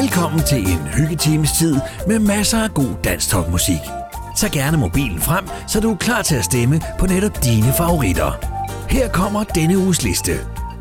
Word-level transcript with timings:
Velkommen 0.00 0.40
til 0.40 0.58
en 0.58 0.78
hyggetimes 0.78 1.52
tid 1.58 1.76
med 2.06 2.18
masser 2.18 2.58
af 2.58 2.70
god 2.74 2.94
dansk 3.04 3.36
musik. 3.50 3.80
Tag 4.36 4.50
gerne 4.50 4.76
mobilen 4.76 5.18
frem, 5.18 5.44
så 5.68 5.80
du 5.80 5.90
er 5.90 5.96
klar 5.96 6.22
til 6.22 6.36
at 6.36 6.44
stemme 6.44 6.80
på 6.98 7.06
netop 7.06 7.44
dine 7.44 7.72
favoritter. 7.78 8.30
Her 8.90 9.08
kommer 9.08 9.44
denne 9.44 9.78
uges 9.78 10.02
liste. 10.02 10.32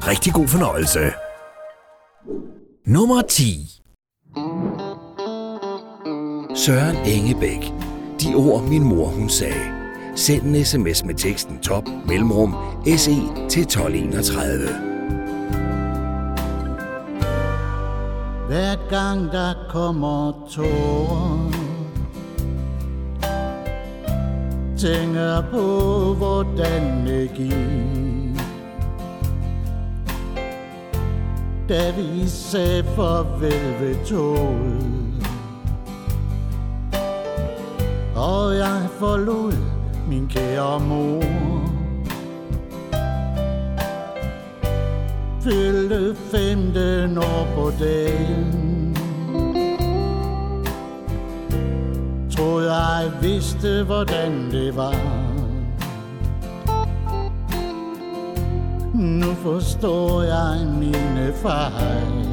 Rigtig 0.07 0.33
god 0.33 0.47
fornøjelse. 0.47 0.99
Nummer 2.85 3.21
10 3.21 3.69
Søren 6.55 6.97
Engebæk. 7.05 7.73
De 8.21 8.35
ord 8.35 8.63
min 8.63 8.83
mor 8.83 9.05
hun 9.05 9.29
sagde. 9.29 9.65
Send 10.15 10.41
en 10.43 10.65
sms 10.65 11.05
med 11.05 11.15
teksten 11.15 11.59
top 11.59 11.83
mellemrum 12.07 12.55
SE 12.97 13.15
til 13.49 13.61
1231. 13.61 14.92
Hver 18.53 18.75
gang 18.89 19.31
der 19.31 19.53
kommer 19.69 20.31
tårer 20.49 21.51
Tænker 24.77 25.43
på 25.51 25.67
hvordan 26.13 27.07
det 27.07 27.31
gik. 27.35 28.43
Da 31.69 31.91
vi 31.91 32.27
sagde 32.27 32.83
farvel 32.83 33.79
ved 33.79 34.05
toget 34.05 35.27
Og 38.15 38.55
jeg 38.55 38.87
forlod 38.99 39.53
min 40.07 40.27
kære 40.27 40.79
mor. 40.79 41.52
Fyldte 45.43 46.15
femten 46.31 47.17
år 47.17 47.47
på 47.55 47.71
dagen 47.79 48.95
Troede 52.31 52.73
jeg 52.73 53.11
vidste 53.21 53.83
hvordan 53.83 54.51
det 54.51 54.75
var. 54.75 54.95
Nu 58.93 59.33
forstår 59.33 60.21
jeg 60.21 60.67
mine 60.79 61.33
fejl. 61.35 62.23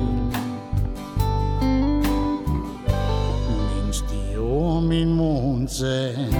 Mindst 3.75 4.05
de 4.11 4.39
ord 4.39 4.83
min 4.83 5.15
mor 5.15 5.41
hun 5.41 5.69
sagde 5.69 6.35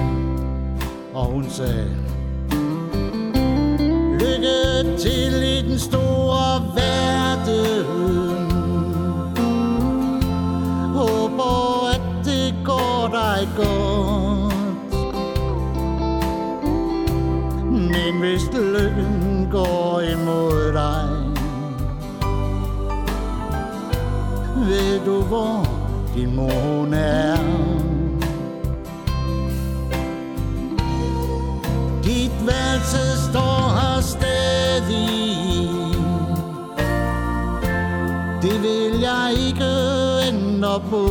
Og 1.13 1.25
hun 1.25 1.49
sagde 1.49 2.00
Lykke 4.21 4.97
til 4.97 5.43
i 5.43 5.61
den 5.61 5.79
store 5.79 6.61
verden. 6.75 7.85
Håber 10.93 11.89
at 11.93 12.01
det 12.25 12.55
går 12.65 13.09
dig 13.11 13.47
godt. 13.57 14.93
Men 17.71 18.19
hvis 18.19 18.41
lykken 18.53 19.47
går 19.51 20.01
imod 20.01 20.73
dig 20.73 21.09
Ved 24.67 25.05
du 25.05 25.21
hvor 25.21 25.67
din 26.15 26.35
mor 26.35 26.93
er? 26.93 27.30
Jeg 39.31 39.39
ikke 39.47 39.71
ender 40.29 40.79
på. 40.89 41.03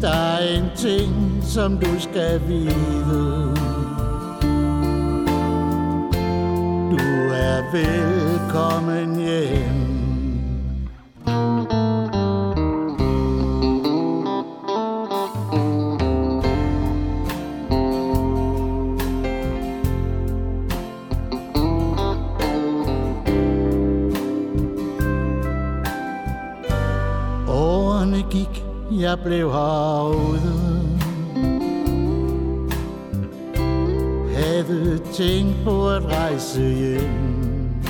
Der 0.00 0.08
er 0.08 0.58
en 0.58 0.70
ting, 0.76 1.42
som 1.42 1.78
du 1.78 2.00
skal 2.00 2.40
vide. 2.48 3.54
Du 6.90 7.04
er 7.32 7.62
velkommen 7.72 9.07
jeg 29.08 29.18
blev 29.24 29.52
herude. 29.52 30.98
Havde 34.34 35.00
tænkt 35.12 35.56
på 35.64 35.88
at 35.88 36.04
rejse 36.04 36.60
hjem. 36.60 37.84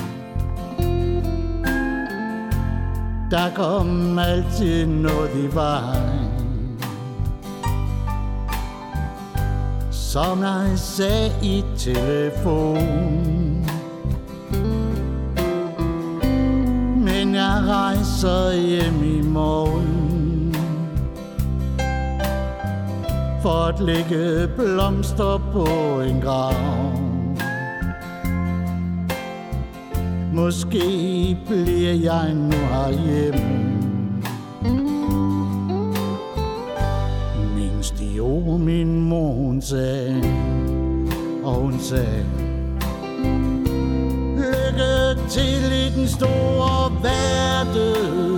Der 3.31 3.55
kom 3.55 4.19
altid 4.19 4.87
noget 4.87 5.31
i 5.35 5.55
vejen. 5.55 6.81
Som 9.91 10.43
jeg 10.43 10.71
sagde 10.75 11.33
i 11.43 11.65
telefon. 11.79 13.67
Men 17.05 17.35
jeg 17.35 17.63
rejser 17.67 18.53
hjem 18.53 19.19
i 19.19 19.23
morgen. 19.23 19.98
For 23.49 23.69
at 23.69 23.81
lægge 23.81 24.49
blomster 24.57 25.51
på 25.53 25.65
en 26.01 26.21
grav. 26.21 26.55
Måske 30.33 31.39
bliver 31.47 31.93
jeg 31.93 32.35
nu 32.35 32.51
herhjemme. 32.51 33.81
Mindst 37.57 37.99
de 37.99 38.21
ord 38.21 38.61
min 38.61 39.01
mor 39.01 39.33
hun 39.33 39.63
sagde 39.63 40.23
Og 41.45 41.55
hun 41.55 41.81
sagde 41.81 42.25
Lykke 44.37 45.29
til 45.29 45.73
i 45.73 46.01
den 46.01 46.09
store 46.09 46.93
verden. 47.03 48.38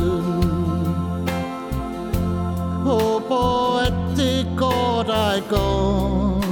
Går. 5.51 6.45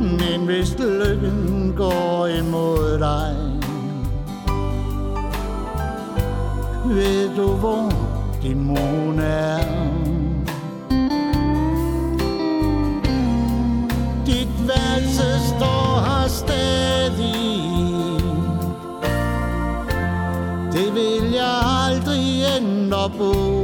Men 0.00 0.46
hvis 0.46 0.76
lykken 0.78 1.74
går 1.76 2.26
imod 2.26 2.98
dig 2.98 3.36
Ved 6.86 7.36
du 7.36 7.46
hvor 7.46 7.92
din 8.42 8.64
mor 8.64 9.20
er? 9.20 9.64
Dit 14.26 14.68
værelse 14.68 15.48
står 15.56 16.00
her 16.04 16.28
stadig. 16.28 17.34
Det 20.72 20.94
vil 20.94 21.32
jeg 21.32 21.62
aldrig 21.86 22.42
ændre 22.56 23.10
på. 23.18 23.63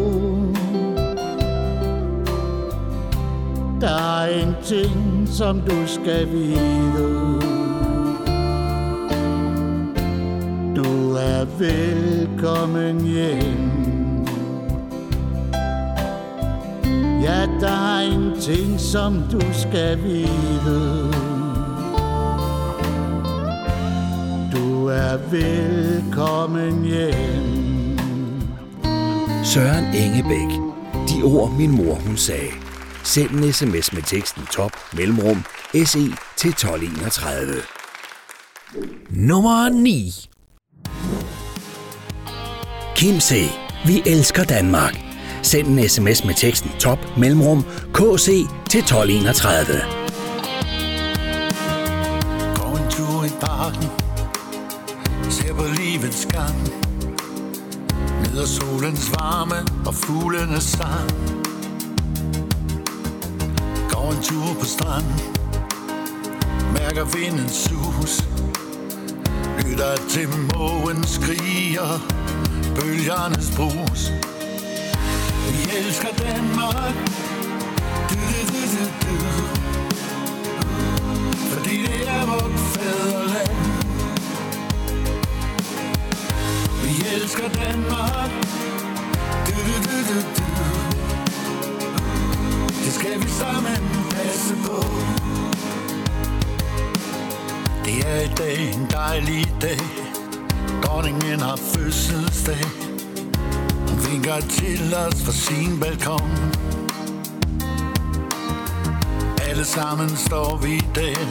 Der 3.81 4.23
er 4.23 4.43
en 4.43 4.57
ting, 4.65 5.29
som 5.29 5.61
du 5.61 5.87
skal 5.87 6.33
vide 6.33 7.41
Du 10.77 11.15
er 11.15 11.45
velkommen 11.59 13.01
hjem 13.01 14.27
Ja, 17.23 17.47
der 17.61 17.97
er 17.97 18.01
en 18.01 18.41
ting, 18.41 18.81
som 18.81 19.23
du 19.33 19.41
skal 19.53 19.99
vide 20.03 21.13
Du 24.53 24.87
er 24.87 25.17
velkommen 25.31 26.85
hjem 26.85 27.61
Søren 29.45 29.85
Engebæk. 29.85 30.61
De 31.09 31.23
ord 31.23 31.51
min 31.59 31.71
mor 31.71 31.95
hun 31.95 32.17
sagde. 32.17 32.70
Send 33.11 33.31
en 33.31 33.53
sms 33.53 33.93
med 33.93 34.03
teksten 34.03 34.47
top 34.53 34.73
mellemrum 34.97 35.45
SE 35.85 35.99
til 36.37 36.51
1231. 36.51 37.63
Nummer 39.11 39.69
9 39.69 40.13
Kim 42.97 43.21
C. 43.21 43.49
Vi 43.87 44.03
elsker 44.07 44.45
Danmark. 44.45 45.01
Send 45.43 45.69
en 45.69 45.89
sms 45.89 46.25
med 46.25 46.35
teksten 46.35 46.71
top 46.79 46.99
mellemrum 47.19 47.65
KC 47.95 48.27
til 48.71 48.81
1231. 48.81 49.67
Gå 52.55 52.77
en 52.77 52.91
tur 52.91 53.25
i 53.25 53.33
parken 53.41 53.89
Ser 55.31 55.55
på 55.55 55.65
livets 55.79 56.29
gang 56.33 56.73
nyder 58.21 58.47
solens 58.47 59.11
varme 59.11 59.87
og 59.87 59.95
fuglenes 59.95 60.65
sang 60.65 61.40
Går 64.11 64.17
en 64.17 64.23
tur 64.23 64.55
på 64.61 64.67
stranden 64.67 65.21
Mærker 66.73 67.05
vindens 67.05 67.53
sus. 67.53 68.25
Lytter 69.59 69.97
til 70.09 70.29
mågen 70.29 71.05
skriger 71.05 71.91
Bølgernes 72.77 73.51
brus. 73.57 74.13
Vi 75.51 75.77
elsker 75.79 76.09
Danmark. 76.19 76.95
Du, 78.11 78.17
du, 78.31 78.41
du, 78.53 78.63
du, 79.03 79.13
du. 79.21 79.47
Fordi 81.51 81.77
det 81.83 82.09
er 82.09 82.27
vort 82.27 82.59
fædreland. 82.75 83.57
Vi 86.83 87.07
elsker 87.15 87.49
Danmark. 87.49 88.31
Du, 89.47 89.53
du, 89.53 89.75
du, 89.85 90.15
du, 90.15 90.21
du. 90.37 90.40
Skal 93.01 93.21
vi 93.21 93.29
sammen 93.29 93.83
passe 94.11 94.55
på? 94.67 94.85
Det 97.85 98.07
er 98.07 98.21
i 98.21 98.29
dag 98.39 98.75
en 98.75 98.87
dejlig 98.91 99.55
dag. 99.61 99.81
Dronningen 100.83 101.41
har 101.41 101.57
fødselsdag. 101.57 102.65
Hun 103.89 103.99
vinker 104.11 104.41
til 104.41 104.95
os 104.95 105.23
fra 105.25 105.33
sin 105.33 105.81
balkon. 105.81 106.31
Alle 109.49 109.65
sammen 109.65 110.17
står 110.17 110.61
vi 110.63 110.81
der 110.95 111.27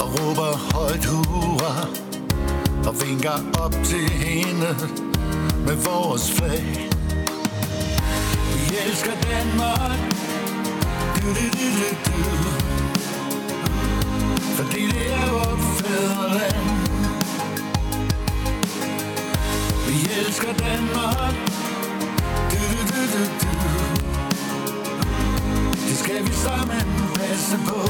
Og 0.00 0.08
råber 0.20 0.74
højt 0.74 1.04
hurra 1.04 1.86
Og 2.86 2.94
vinker 3.06 3.60
op 3.60 3.74
til 3.84 4.10
hende 4.10 4.76
Med 5.66 5.76
vores 5.76 6.32
flag. 6.32 6.90
Vi 8.54 8.76
elsker 8.86 9.12
Danmark. 9.30 10.19
Fordi 14.56 14.86
det 14.86 15.12
er 15.12 15.30
vort 15.32 15.58
fædreland 15.78 16.66
Vi 19.88 20.10
elsker 20.20 20.52
Danmark 20.52 21.34
du, 22.50 22.56
du, 22.90 23.00
du, 23.12 23.24
du, 23.40 23.50
du. 23.62 23.70
Det 25.88 25.96
skal 25.98 26.26
vi 26.26 26.32
sammen 26.32 26.86
passe 27.14 27.58
på 27.66 27.80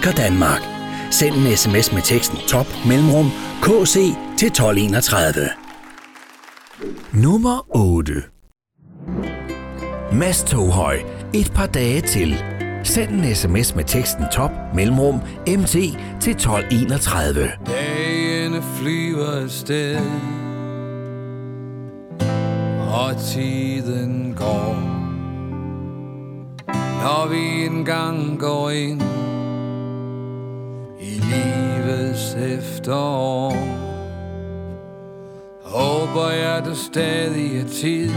Elsker 0.00 0.22
Danmark. 0.22 0.62
Send 1.10 1.34
en 1.34 1.56
sms 1.56 1.92
med 1.92 2.02
teksten 2.02 2.38
top 2.48 2.66
mellemrum 2.86 3.30
KC 3.62 3.94
til 4.38 4.48
1231. 4.48 5.48
Nummer 7.12 7.66
8. 7.76 8.12
Mads 10.12 10.42
Toghøj. 10.42 10.98
Et 11.34 11.52
par 11.54 11.66
dage 11.66 12.00
til. 12.00 12.44
Send 12.84 13.10
en 13.10 13.34
sms 13.34 13.74
med 13.74 13.84
teksten 13.84 14.24
top 14.32 14.50
mellemrum 14.74 15.20
MT 15.46 15.72
til 16.20 16.32
1231. 16.32 17.50
Dagene 17.66 18.62
flyver 18.76 19.42
afsted 19.42 19.98
Og 22.92 23.16
tiden 23.16 24.34
går 24.36 24.74
Når 27.02 27.28
vi 27.28 27.64
engang 27.66 28.38
går 28.38 28.70
ind 28.70 29.19
livets 32.30 32.34
efterår. 32.34 33.52
Håber 35.62 36.30
jeg, 36.30 36.62
der 36.64 36.74
stadig 36.74 37.60
er 37.60 37.68
tid 37.68 38.10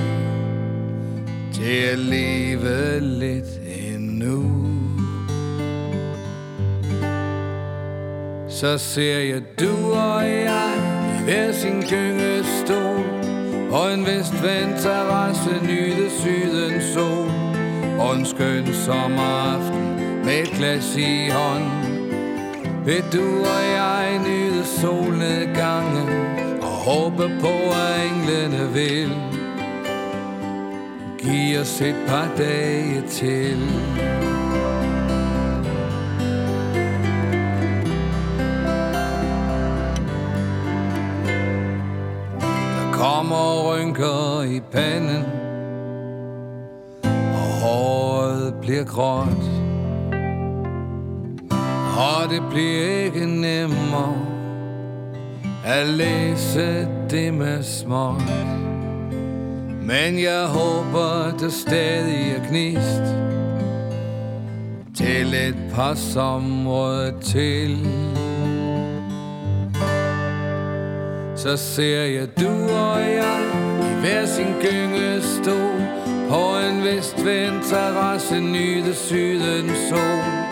Til 1.54 1.84
at 1.92 2.00
leve 2.00 3.00
lidt 3.00 3.62
endnu. 3.88 4.44
Så 8.50 8.78
ser 8.78 9.20
jeg 9.20 9.42
du 9.60 9.94
og 9.94 10.24
jeg 10.24 10.74
i 11.20 11.24
hver 11.24 11.52
sin 11.52 11.82
gyngestol 11.82 13.06
Og 13.72 13.94
en 13.94 14.06
vestvendt 14.06 14.82
terrasse 14.82 15.50
nyde 15.64 16.10
sydens 16.10 16.84
sol 16.84 17.30
Og 18.00 18.16
en 18.16 18.26
skøn 18.26 18.74
sommeraften 18.74 19.96
med 20.26 20.42
et 20.42 20.50
glas 20.50 20.96
i 20.98 21.30
hånden. 21.30 21.83
Vil 22.86 23.04
du 23.14 23.40
og 23.40 23.64
jeg 23.74 24.20
nyde 24.28 24.66
solnedgangen 24.66 26.08
Og 26.62 26.68
håbe 26.68 27.32
på 27.42 27.48
at 27.48 28.06
englene 28.06 28.74
vil 28.74 29.12
Giv 31.20 31.60
os 31.62 31.82
et 31.82 31.96
par 32.08 32.32
dage 32.38 33.02
til? 33.08 33.60
Kommer 42.94 43.72
rynker 43.72 44.42
i 44.42 44.62
panden 44.72 45.24
Og 47.14 47.62
håret 47.62 48.54
bliver 48.62 48.84
gråt. 48.84 49.53
Og 52.04 52.30
det 52.30 52.44
bliver 52.50 53.04
ikke 53.04 53.26
nemmere 53.26 54.26
At 55.66 55.88
læse 55.88 56.88
det 57.10 57.34
med 57.34 57.64
småt 57.64 58.22
Men 59.82 60.20
jeg 60.20 60.46
håber, 60.46 61.38
der 61.40 61.50
stadig 61.50 62.32
er 62.32 62.50
gnist 62.50 63.04
Til 64.98 65.34
et 65.34 65.56
par 65.76 65.94
somre 65.94 67.22
til. 67.22 67.78
Så 71.36 71.58
ser 71.58 72.04
jeg 72.04 72.28
du 72.40 72.74
og 72.74 73.00
jeg 73.00 73.40
i 73.82 74.00
hver 74.02 74.26
sin 74.26 74.54
gyngestol 74.62 75.82
På 76.30 76.58
en 76.70 76.84
vestvendt 76.84 77.66
terrasse 77.66 78.40
nyde 78.40 78.94
sydens 78.94 79.78
sol 79.90 80.43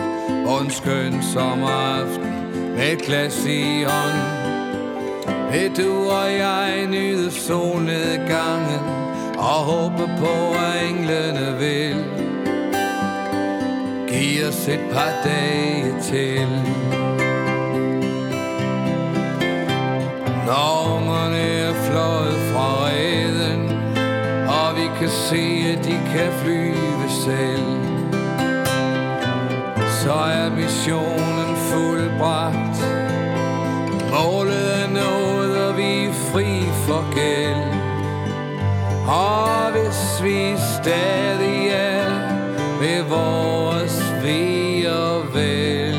og 0.46 0.60
en 0.60 0.70
skøn 0.70 1.22
sommeraften 1.22 2.32
med 2.76 2.92
et 2.92 3.02
glas 3.02 3.46
i 3.46 3.82
hånden. 3.82 4.42
Vil 5.52 5.76
du 5.76 6.10
og 6.10 6.32
jeg 6.32 6.86
nyde 6.90 7.30
solnedgangen 7.30 8.80
og 9.38 9.60
håbe 9.70 10.10
på, 10.18 10.34
at 10.58 10.88
englene 10.88 11.56
vil 11.58 12.04
give 14.08 14.48
os 14.48 14.68
et 14.68 14.80
par 14.92 15.12
dage 15.24 15.94
til. 16.02 16.48
Når 20.46 20.96
ungerne 20.96 21.38
er 21.38 21.74
fløjet 21.74 22.38
fra 22.52 22.86
reden, 22.86 23.68
og 24.48 24.76
vi 24.76 24.88
kan 24.98 25.08
se, 25.08 25.64
at 25.72 25.84
de 25.84 26.00
kan 26.14 26.32
flyve 26.42 27.10
selv 27.24 27.91
så 30.02 30.12
er 30.12 30.50
missionen 30.50 31.56
fuldbragt. 31.56 32.78
Målet 34.10 34.82
er 34.82 34.88
nået, 34.88 35.66
og 35.66 35.76
vi 35.76 36.04
er 36.04 36.12
fri 36.12 36.62
for 36.86 37.14
gæld. 37.14 37.72
Og 39.08 39.72
hvis 39.72 40.22
vi 40.22 40.56
stadig 40.80 41.68
er 41.68 42.10
ved 42.80 43.02
vores 43.02 44.14
ved 44.22 44.86
og 44.86 45.34
vel, 45.34 45.98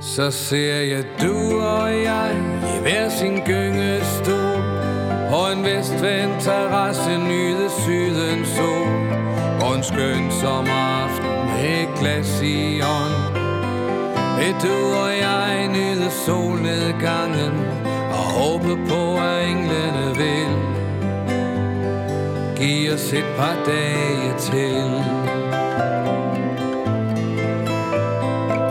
så 0.00 0.30
ser 0.30 0.80
jeg 0.80 1.04
du 1.22 1.60
og 1.60 2.02
jeg 2.02 2.36
i 2.62 2.82
hver 2.82 3.08
sin 3.08 3.40
gyngestol 3.46 4.62
på 5.30 5.52
en 5.56 5.64
vestvendt 5.64 6.40
terrasse 6.40 7.18
nyde 7.18 7.70
sydens 7.84 8.48
sol 8.48 9.25
en 9.76 9.82
skøn 9.82 10.30
sommeraften 10.30 11.46
med 11.46 11.98
glas 11.98 12.42
i 12.42 12.80
ånd 12.80 13.16
Vil 14.38 14.54
du 14.62 14.76
og 14.96 15.10
jeg 15.20 15.68
nyde 15.68 16.10
solnedgangen 16.10 17.54
Og 18.10 18.24
håbe 18.36 18.78
på, 18.88 19.16
at 19.16 19.48
englene 19.48 20.16
vil 20.16 20.54
Giv 22.56 22.92
os 22.92 23.12
et 23.12 23.24
par 23.36 23.56
dage 23.66 24.32
til. 24.38 24.90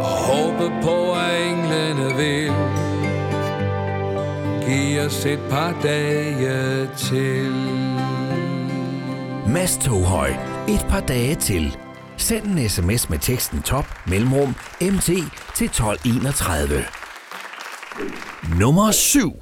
Håbe 0.01 0.71
på, 0.83 1.11
at 1.11 1.41
englene 1.49 2.15
vil 2.17 2.51
Giv 4.67 5.05
os 5.05 5.25
et 5.25 5.39
par 5.49 5.75
dage 5.83 6.89
til. 6.97 7.53
Mads 9.47 9.77
Toghøj 9.77 10.54
et 10.67 10.85
par 10.89 10.99
dage 10.99 11.35
til. 11.35 11.77
Send 12.17 12.45
en 12.45 12.69
sms 12.69 13.09
med 13.09 13.19
teksten 13.19 13.61
top 13.61 13.85
mellemrum 14.07 14.55
mt 14.81 15.05
til 15.55 15.65
1231. 15.65 16.83
Nummer 18.59 18.91
7 18.91 19.33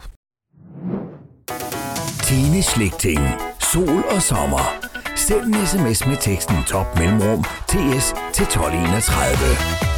Tine 2.24 2.64
Slikting. 2.64 3.22
Sol 3.60 4.04
og 4.16 4.22
sommer. 4.22 4.86
Send 5.16 5.56
en 5.56 5.68
sms 5.68 6.08
med 6.08 6.18
teksten 6.22 6.64
top 6.68 7.00
mellemrum 7.00 7.44
ts 7.68 8.14
til 8.34 8.44
1231. 8.44 9.93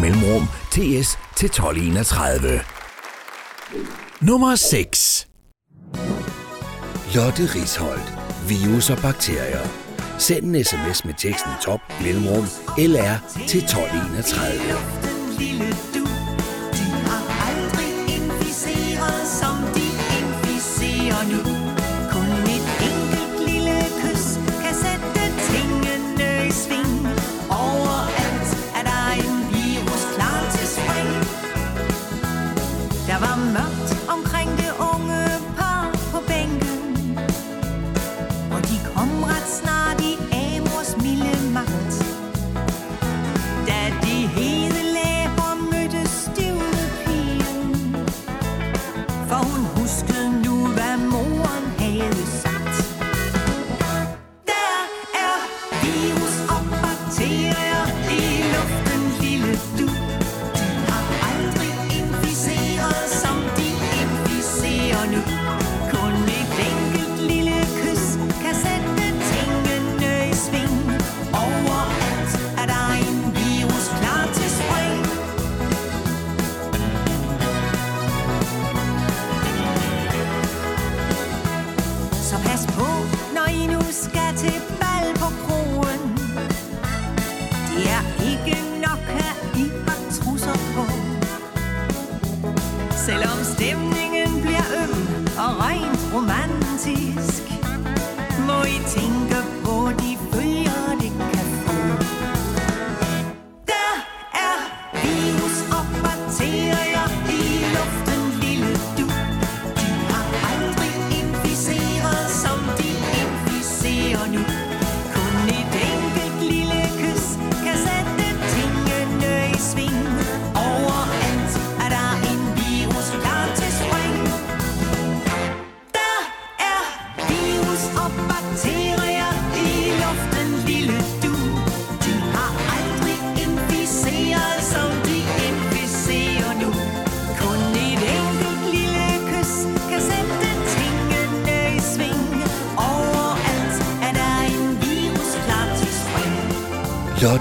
mellemrum 0.00 0.48
TS 0.70 1.18
til 1.36 1.46
1231. 1.46 2.60
Nummer 4.20 4.56
6 4.56 5.28
Lotte 7.14 7.42
Risholdt. 7.54 8.12
Virus 8.48 8.90
og 8.90 8.98
bakterier. 9.02 9.68
Send 10.18 10.44
en 10.44 10.64
sms 10.64 11.04
med 11.04 11.14
teksten 11.14 11.52
top 11.62 11.80
mellemrum 12.02 12.44
LR 12.78 13.16
til 13.48 13.60
1231. 13.60 15.13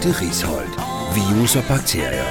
til 0.04 0.14
Risholdt. 0.14 0.76
Virus 1.16 1.56
og 1.56 1.64
bakterier. 1.68 2.30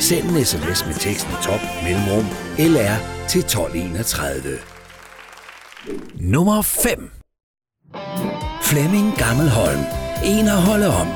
Send 0.00 0.24
en 0.30 0.44
sms 0.44 0.86
med 0.86 0.94
teksten 0.94 1.32
top 1.42 1.60
mellemrum 1.84 2.26
LR 2.58 2.96
til 3.28 3.40
1231. 3.40 4.58
Nummer 6.20 6.62
5 6.62 7.10
Flemming 8.62 9.16
Gammelholm. 9.16 9.84
En 10.24 10.46
at 10.48 10.62
holde 10.68 10.88
om. 11.00 11.08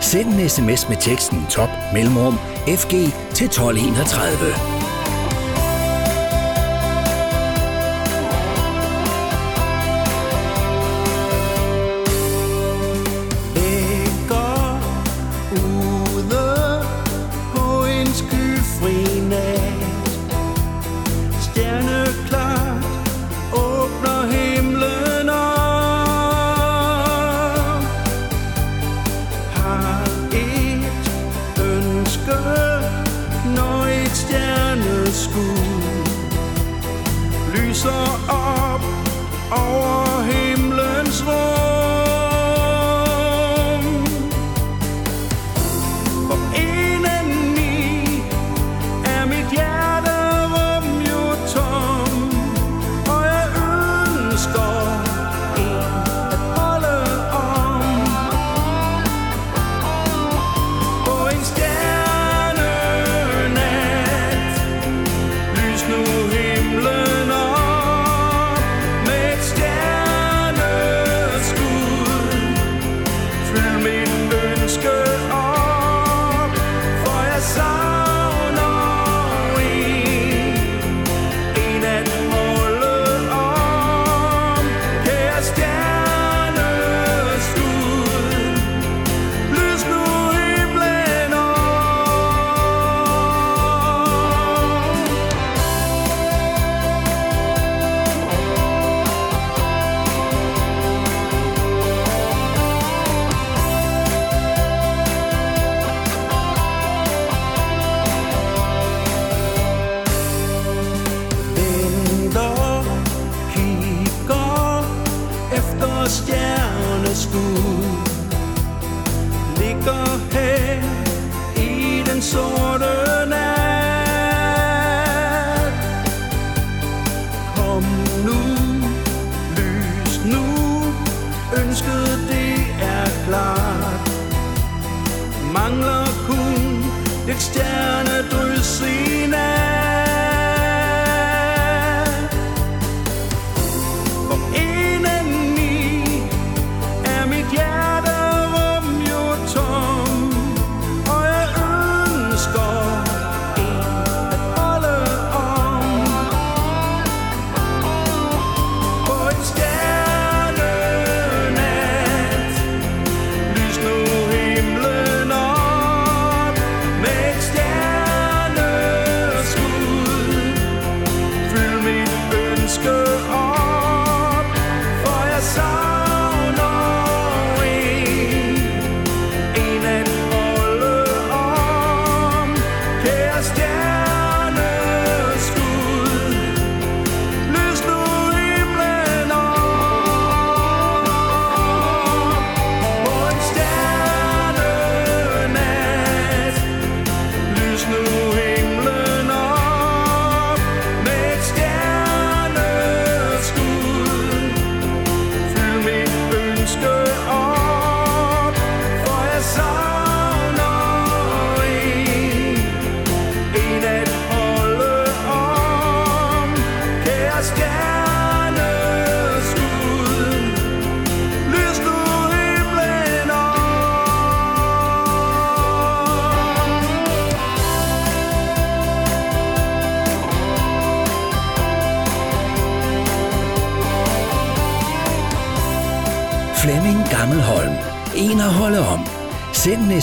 Send 0.00 0.28
en 0.28 0.48
sms 0.48 0.88
med 0.88 0.96
teksten 1.00 1.46
top 1.50 1.70
mellemrum 1.94 2.34
FG 2.66 2.92
til 3.34 3.46
1231. 3.46 4.77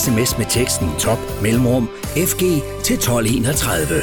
sms 0.06 0.38
med 0.38 0.46
teksten 0.46 0.90
top 1.00 1.18
mellemrum 1.42 1.90
FG 2.16 2.40
til 2.84 2.96
1231. 2.96 4.02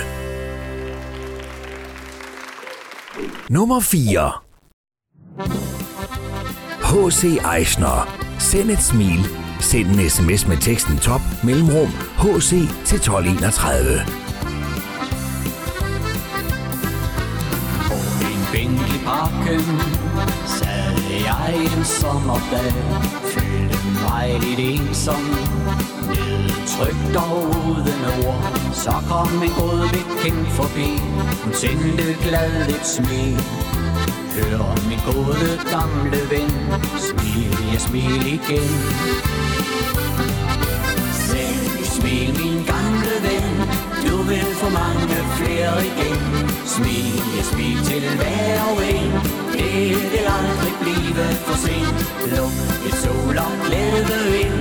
Nummer 3.50 3.80
4. 3.80 4.32
H.C. 6.82 7.24
Eichner. 7.56 8.18
Send 8.38 8.70
et 8.70 8.82
smil. 8.82 9.26
Send 9.60 9.86
en 9.86 10.10
sms 10.10 10.48
med 10.48 10.56
teksten 10.56 10.98
top 10.98 11.20
mellemrum 11.44 11.88
HC 12.18 12.50
til 12.84 12.96
1231. 12.96 14.21
bænk 18.52 18.80
i 18.96 18.98
parken 19.04 19.64
sad 20.46 20.96
jeg 21.26 21.54
en 21.64 21.84
sommerdag 21.84 22.72
Følte 23.32 23.78
mig 24.02 24.40
lidt 24.40 24.60
ensom 24.70 25.24
Nedtrykt 26.08 27.16
og 27.16 27.38
uden 27.66 28.02
ord. 28.26 28.44
Så 28.72 28.94
kom 29.08 29.42
en 29.42 29.52
god 29.60 29.80
bekendt 29.96 30.48
forbi 30.48 30.90
Hun 31.44 31.54
sendte 31.54 32.16
glad 32.26 32.68
et 32.68 32.86
smil. 32.96 33.40
Hør 34.34 34.88
min 34.88 35.00
gode 35.08 35.50
gamle 35.70 36.20
ven 36.30 36.50
Smil, 37.06 37.56
jeg 37.72 37.80
smil 37.80 38.26
igen. 38.26 38.70
Send 41.26 41.84
smil, 41.84 42.30
min 42.42 42.64
gamle 42.64 42.91
du 44.62 44.66
få 44.66 44.72
mange 44.72 45.16
flere 45.36 45.86
igen. 45.86 46.20
Smil, 46.66 47.22
jeg 47.36 47.44
smil 47.52 47.78
til 47.84 48.16
hver 48.16 48.62
og 48.70 48.78
en. 48.96 49.12
Det 49.52 50.12
vil 50.12 50.26
aldrig 50.38 50.74
blive 50.82 51.24
for 51.46 51.56
sent. 51.64 51.98
Luk 52.32 52.54
et 52.86 52.94
sol 53.02 53.38
og 53.38 53.52
glæde 53.66 54.40
ind. 54.42 54.58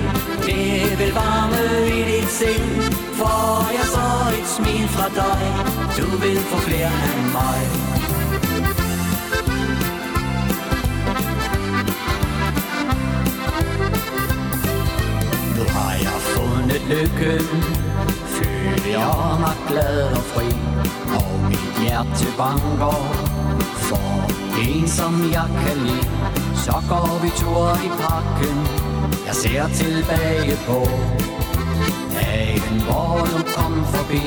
Det 0.47 0.99
vil 0.99 1.13
varme 1.13 1.61
i 1.97 2.01
dit 2.09 2.31
sind. 2.39 2.81
For 3.19 3.71
jeg 3.77 3.85
så 3.95 4.07
et 4.39 4.47
smil 4.57 4.87
fra 4.95 5.07
dig. 5.21 5.41
Du 5.97 6.17
vil 6.23 6.37
få 6.49 6.57
flere 6.57 6.91
af 7.09 7.21
mig. 7.37 7.61
Nu 15.57 15.63
har 15.75 15.93
jeg 16.05 16.17
fundet 16.33 16.81
lykken 16.89 17.90
jeg 18.91 19.37
mig 19.39 19.55
glad 19.69 20.03
og 20.17 20.23
fri. 20.33 20.47
Og 21.19 21.31
mit 21.49 21.73
hjerte 21.81 22.27
banker. 22.37 23.01
For 23.87 24.31
en 24.65 24.87
som 24.87 25.13
jeg 25.31 25.49
kan 25.63 25.77
lide 25.77 26.07
Så 26.55 26.75
går 26.89 27.19
vi 27.23 27.29
tur 27.29 27.69
i 27.87 27.89
parken. 28.01 28.57
Jeg 29.27 29.35
ser 29.35 29.67
tilbage 29.67 30.57
på 30.67 30.79
Dagen 32.15 32.81
hvor 32.85 33.27
du 33.31 33.39
kom 33.55 33.85
forbi. 33.85 34.25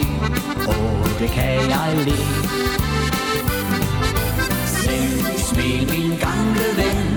Og 0.66 1.09
det 1.18 1.31
kan 1.31 1.70
jeg 1.75 1.90
lide. 2.05 2.75
Send 4.66 5.38
smil, 5.38 5.88
min 5.92 6.18
gamle 6.25 6.68
ven. 6.77 7.13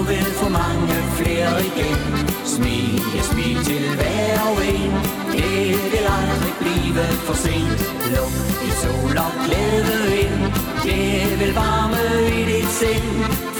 Du 0.00 0.04
vil 0.04 0.32
få 0.42 0.48
mange 0.48 0.94
flere 1.18 1.66
igen. 1.70 2.00
Smil, 2.44 3.02
ja, 3.14 3.22
smil 3.22 3.56
til 3.64 3.84
hver 3.98 4.40
og 4.50 4.58
en. 4.74 4.92
Det 5.32 5.68
vil 5.92 6.06
aldrig 6.18 6.54
blive 6.60 7.04
for 7.26 7.36
sent. 7.44 7.80
Luk 8.12 8.34
et 8.66 8.74
sol 8.82 9.16
og 9.26 9.32
glæde 9.46 10.20
ind. 10.24 10.38
Det 10.86 11.40
vil 11.40 11.54
varme 11.54 12.02
i 12.38 12.40
dit 12.50 12.70
sind. 12.80 13.10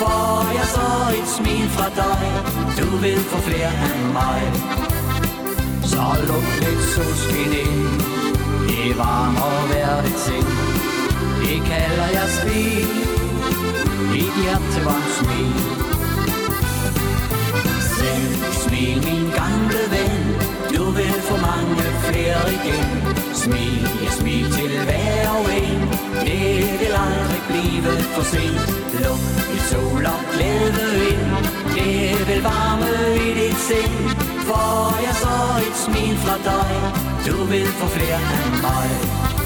For 0.01 0.53
jeg 0.59 0.67
så 0.77 0.89
et 1.19 1.29
smil 1.37 1.69
fra 1.77 1.89
dig. 2.03 2.23
Du 2.79 2.89
vil 3.05 3.21
få 3.31 3.39
flere 3.49 3.73
af 3.91 3.99
mig. 4.19 4.41
Så 5.93 6.05
luk 6.29 6.49
lidt 6.63 6.85
solskin 6.95 7.53
ind. 7.65 7.89
Det 8.69 8.99
varmer 8.99 9.67
hver 9.71 10.03
dit 10.05 10.21
sind. 10.27 10.51
Det 11.43 11.59
kalder 11.71 12.09
jeg 12.19 12.29
smil. 12.39 12.89
Dit 14.13 14.35
hjerte 14.43 14.85
var 14.85 14.99
en 15.05 15.11
smil 15.19 15.80
smil, 18.81 19.05
min 19.05 19.31
gamle 19.41 19.83
ven. 19.95 20.23
Du 20.75 20.85
vil 20.91 21.15
få 21.29 21.37
mange 21.37 21.85
flere 22.07 22.41
igen. 22.57 22.89
Smil, 23.35 23.83
ja, 24.05 24.11
smil 24.21 24.47
til 24.53 24.73
hver 24.85 25.29
og 25.39 25.47
en. 25.63 25.81
Det 26.27 26.81
vil 26.81 26.93
aldrig 27.09 27.43
blive 27.51 27.93
for 28.15 28.25
sent. 28.33 28.61
Luk 29.03 29.23
et 29.55 29.63
sol 29.71 30.07
og 30.15 30.21
glæde 30.33 30.87
ind. 31.11 31.27
Det 31.77 32.29
vil 32.29 32.43
varme 32.43 32.91
i 33.27 33.29
dit 33.39 33.61
sind. 33.69 33.97
For 34.49 35.03
jeg 35.07 35.15
så 35.25 35.37
et 35.69 35.77
smil 35.85 36.17
fra 36.25 36.37
dig. 36.51 36.73
Du 37.27 37.45
vil 37.45 37.67
få 37.67 37.87
flere 37.87 38.21
af 38.39 38.51
mig. 38.67 39.40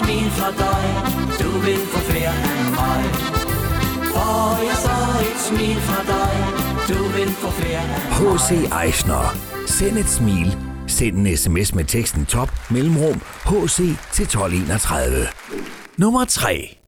Smil 0.00 0.30
fra 0.38 0.50
dig 0.64 0.84
Du 1.42 1.50
vil 1.66 1.80
få 1.92 1.98
flere 2.10 2.34
af 2.52 2.64
mig 2.80 3.02
Får 4.12 4.64
jeg 4.68 4.76
så 4.86 4.96
et 5.30 5.40
smil 5.48 5.76
fra 5.88 6.00
dig 6.12 6.34
Du 6.88 7.00
vil 7.16 7.30
få 7.42 7.50
flere 7.50 7.80
af 7.80 7.88
mig 7.88 8.38
H.C. 8.38 8.50
Eisner 8.84 9.54
Send 9.66 9.98
et 9.98 10.08
smil. 10.08 10.56
Send 10.86 11.26
en 11.26 11.36
sms 11.36 11.74
med 11.74 11.84
teksten 11.84 12.26
top 12.26 12.50
mellemrum 12.70 13.20
HC 13.44 13.76
til 14.12 14.22
1231. 14.22 15.26
Nummer 15.96 16.24
3. 16.24 16.78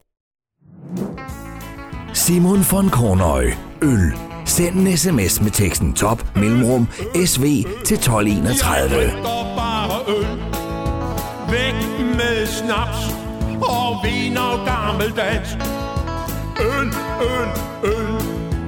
Simon 2.13 2.65
von 2.71 2.89
Kornøj. 2.89 3.51
øl. 3.81 4.13
Send 4.45 4.75
en 4.75 4.97
sms 4.97 5.41
med 5.41 5.51
teksten 5.51 5.93
top 5.93 6.35
mellemrum 6.35 6.87
sv 7.25 7.43
til 7.85 7.97
1231 7.97 9.66
snaps 12.67 13.01
Og 13.61 13.99
vin 14.03 14.37
og 14.37 14.59
gammeldansk 14.65 15.57
Øl, 16.59 16.87
øl, 17.31 17.49
øl. 17.83 18.21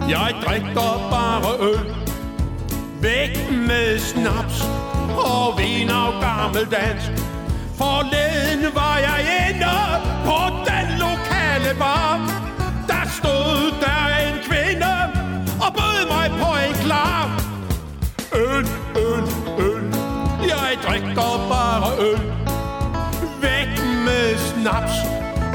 Jeg 0.10 0.34
drikker 0.46 0.92
bare 1.12 1.52
øl. 1.70 1.96
Væk 3.02 3.52
med 3.52 4.00
snaps 4.00 4.58
Og 5.18 5.60
vin 5.60 5.90
og 5.90 6.14
gammeldansk 6.22 7.12
Forleden 7.78 8.76
var 8.76 8.98
jeg 9.08 9.22
inde 9.42 9.76
På 10.26 10.40
den 10.70 10.88
lokale 11.06 11.72
bar. 11.80 12.16
Der 12.88 13.06
stod 13.18 13.72
der 13.84 14.06
en 14.26 14.38
kvinde 14.48 14.94
Og 15.66 15.74
bød 15.78 16.00
mig 16.14 16.28
på 16.42 16.50
en 16.66 16.74
klar. 16.86 17.42
Øl, 18.36 18.66
øl, 19.08 19.26
øl. 19.68 19.84
Jeg 20.42 20.72
drikker 20.84 21.48
bare 21.50 21.92
øl 22.10 22.39
snaps 24.70 24.96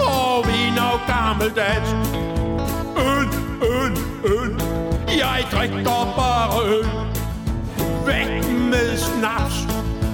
Og 0.01 0.47
vin 0.47 0.79
og 0.79 0.99
gammeldags. 1.13 1.91
Øl, 3.09 3.29
øl, 3.75 3.93
øl. 4.25 4.53
Jeg 5.19 5.45
drikker 5.53 6.15
bare 6.17 6.69
øl. 6.77 6.89
Væk 8.07 8.49
med 8.71 8.99
snaps. 8.99 9.57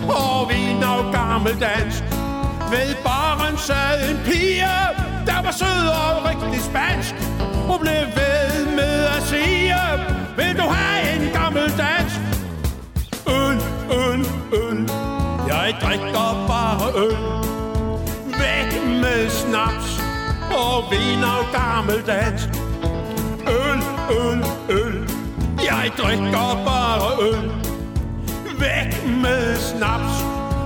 Og 0.09 0.49
vin 0.51 0.83
og 0.83 1.13
gammeldags. 1.13 2.05
Ved 2.71 2.95
baren 3.05 3.59
sad 3.59 4.11
en 4.11 4.19
pige 4.25 4.77
Der 5.27 5.43
var 5.43 5.51
sød 5.51 5.87
og 6.03 6.13
rigtig 6.29 6.61
spansk. 6.61 7.15
Hun 7.69 7.79
blev 7.81 8.03
ved 8.21 8.67
med 8.77 9.05
at 9.17 9.23
sige 9.23 9.75
Vil 10.37 10.57
du 10.59 10.67
have 10.69 11.17
en 11.17 11.33
gammeldags? 11.33 12.15
Øl, 13.29 13.59
øl, 14.03 14.21
øl. 14.63 14.91
Jeg 15.49 15.75
drikker 15.83 16.47
bare 16.49 17.05
øl. 17.05 17.41
Væk 18.41 18.90
med 19.01 19.31
snaps 19.31 20.03
Og 20.51 20.85
vin 20.91 21.25
og 21.25 21.45
gammeldansk 21.53 22.49
Øl, 23.49 23.81
øl, 24.21 24.45
øl 24.69 25.09
Jeg 25.65 25.91
drikker 25.99 26.63
bare 26.67 27.29
øl. 27.29 27.51
Væk 28.61 29.07
med 29.23 29.57
snaps 29.57 30.15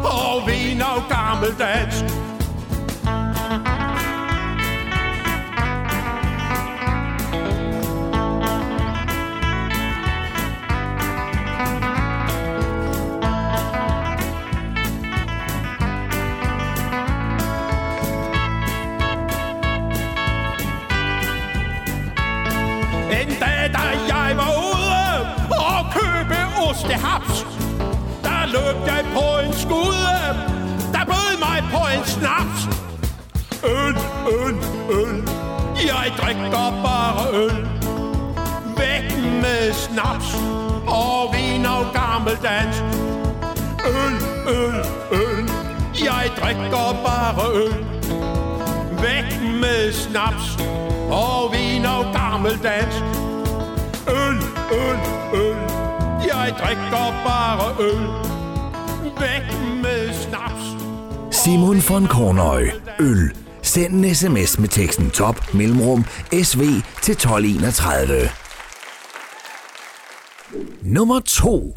Og 0.04 0.42
vin 0.46 0.82
og 0.82 1.02
gammeldansk 1.08 2.04
Øl, 33.66 33.96
øl, 34.28 34.56
øl, 34.90 35.28
jeg 35.86 36.12
drikker 36.18 36.82
bare 36.84 37.34
øl. 37.34 37.68
Væk 38.76 39.18
med 39.42 39.72
snaps 39.72 40.34
og 40.86 41.34
vin 41.34 41.66
og 41.66 41.86
gammeldansk. 41.94 42.82
Øl, 43.86 44.14
øl, 44.48 44.74
øl, 45.12 45.48
jeg 46.04 46.30
drikker 46.40 46.96
bare 47.06 47.54
øl. 47.54 47.84
Væk 49.02 49.40
med 49.60 49.92
snaps 49.92 50.58
og 51.10 51.52
vin 51.52 51.84
og 51.84 52.04
gammeldansk. 52.14 53.04
Øl, 54.08 54.36
øl, 54.72 54.98
øl, 55.34 55.56
jeg 56.26 56.54
drikker 56.60 57.14
bare 57.24 57.74
øl. 57.80 58.06
Væk 59.20 59.58
med 59.82 60.14
snaps. 60.14 60.64
Simon 61.30 61.82
von 61.88 62.06
Kornøj. 62.06 62.70
Øl. 63.00 63.43
Send 63.74 64.04
en 64.04 64.14
sms 64.14 64.58
med 64.58 64.68
teksten 64.68 65.10
top 65.10 65.54
mellemrum 65.54 66.04
sv 66.42 66.60
til 67.02 67.12
1231. 67.12 68.30
Nummer 70.82 71.20
2. 71.20 71.76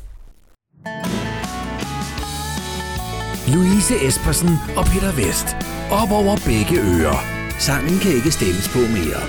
Louise 3.47 4.07
Espersen 4.07 4.49
og 4.75 4.85
Peter 4.85 5.11
Vest. 5.15 5.47
Op 5.91 6.11
over 6.11 6.37
begge 6.45 6.81
ører. 6.81 7.19
Sangen 7.59 7.99
kan 7.99 8.11
ikke 8.11 8.31
stemmes 8.31 8.69
på 8.73 8.79
mere. 8.79 9.21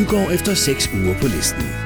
Udgår 0.00 0.30
efter 0.30 0.54
6 0.54 0.90
uger 0.94 1.20
på 1.20 1.26
listen. 1.26 1.85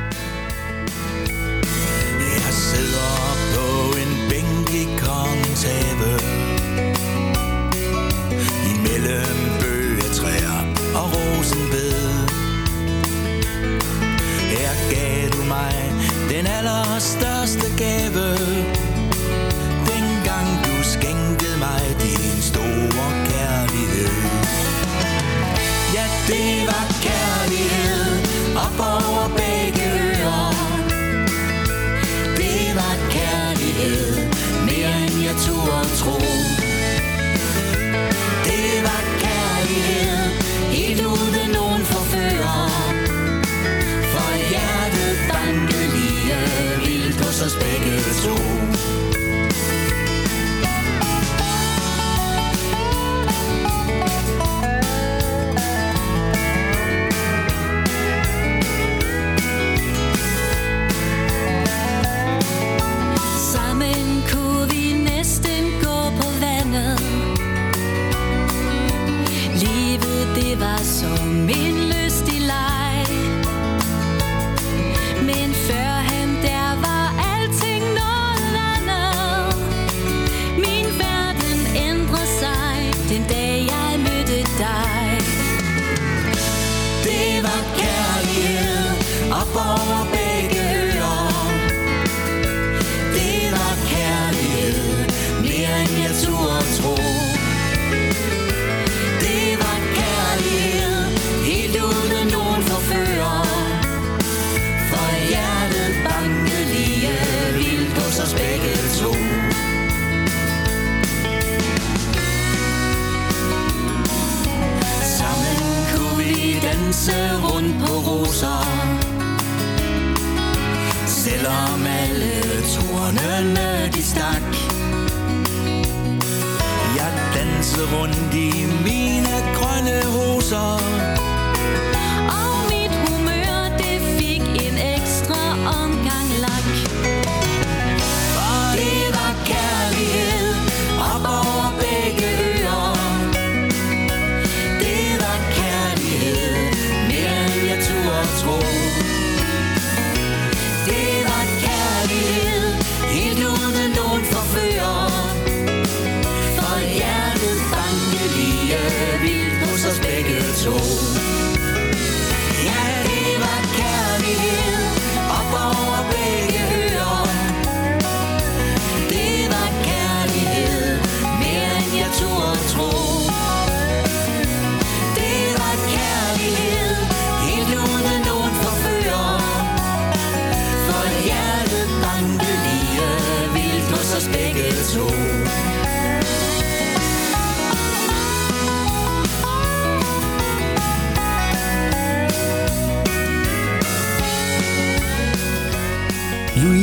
Rundt 127.92 128.35
i 128.35 128.66
mine 128.85 129.35
grønne 129.55 130.05
hoser. 130.05 131.10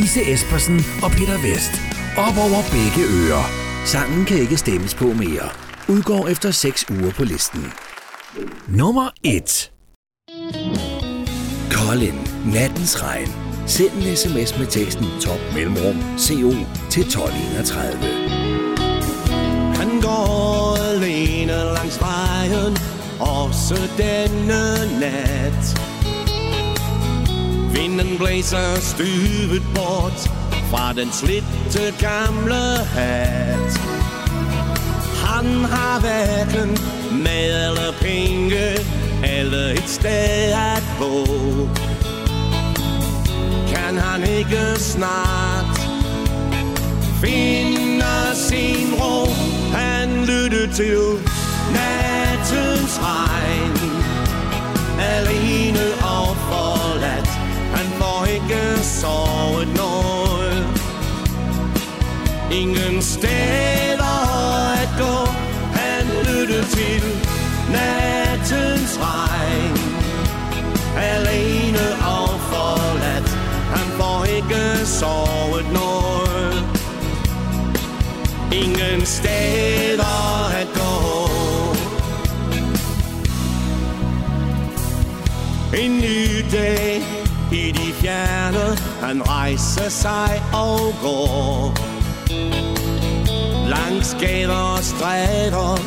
Louise 0.08 0.34
Espersen 0.34 0.80
og 1.04 1.12
Peter 1.12 1.42
Vest. 1.42 1.72
Op 2.18 2.38
over 2.38 2.62
begge 2.72 3.04
ører. 3.20 3.46
Sangen 3.86 4.26
kan 4.26 4.38
ikke 4.38 4.58
stemmes 4.58 4.96
på 4.96 5.06
mere. 5.06 5.50
Udgår 5.90 6.28
efter 6.28 6.52
6 6.52 6.86
uger 6.90 7.12
på 7.12 7.24
listen. 7.24 7.74
Nummer 8.68 9.10
1 9.24 9.72
Colin, 11.72 12.28
Nattens 12.54 13.04
Regn. 13.04 13.28
Send 13.66 13.92
en 13.94 14.18
sms 14.18 14.60
med 14.60 14.68
teksten 14.68 15.06
top 15.22 15.40
mellemrum 15.54 15.96
CO 16.18 16.52
til 16.90 17.02
1231. 17.02 17.92
Han 19.76 20.02
går 20.02 20.78
alene 20.94 21.54
langs 21.78 22.02
vejen, 22.02 22.78
også 23.20 23.78
denne 23.98 25.00
nat. 25.00 25.97
Vinden 27.82 28.18
blæser 28.18 28.80
styvet 28.80 29.64
bort 29.76 30.20
fra 30.72 30.94
den 30.94 31.12
slitte 31.12 31.94
gamle 32.00 32.64
hat. 32.96 33.72
Han 35.24 35.46
har 35.46 36.00
hverken 36.00 36.78
mad 37.24 37.68
eller 37.68 37.92
penge, 38.02 38.68
eller 39.24 39.70
et 39.72 39.90
sted 39.90 40.54
at 40.54 40.84
bo. 41.00 41.26
Kan 43.74 43.98
han 43.98 44.24
ikke 44.24 44.66
snart 44.78 45.78
finde 47.22 48.16
sin 48.34 48.94
ro? 49.02 49.28
Han 49.74 50.26
lytter 50.26 50.74
til 50.74 51.02
nattens 51.74 53.00
regn, 53.02 53.78
alene 55.00 55.86
og 56.04 56.36
for 56.50 56.87
ikke 58.38 58.84
sovet 58.84 59.68
noget. 59.76 60.68
Ingen 62.52 63.02
steder 63.02 64.18
at 64.82 64.90
gå. 65.00 65.32
Han 65.74 66.06
lyttede 66.28 66.66
til 66.66 67.04
nattens 67.72 69.00
regn. 69.02 69.78
Alene 70.98 71.86
og 72.16 72.30
forladt. 72.50 73.30
Han 73.76 73.88
får 74.00 74.26
ikke 74.26 74.86
sovet 74.86 75.66
noget. 75.74 76.64
Ingen 78.52 79.06
steder 79.06 80.50
at 80.62 80.68
gå. 80.76 81.28
En 85.78 85.98
ny 85.98 86.46
dag 86.52 87.17
gerne 88.18 88.78
han 89.02 89.30
rejser 89.30 89.90
sig 89.90 90.42
og 90.54 90.94
går. 91.02 91.74
Langs 93.70 94.16
gader 94.20 94.76
og 94.78 94.84
stræder, 94.84 95.78